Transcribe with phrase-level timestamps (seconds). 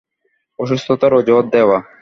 [0.59, 1.77] অসুস্থতার অজুহাত দেওয়া?